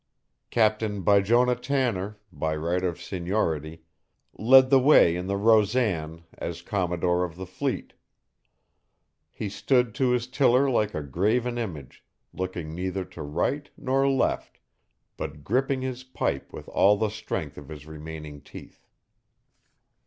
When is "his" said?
10.09-10.25, 15.83-16.03, 17.69-17.85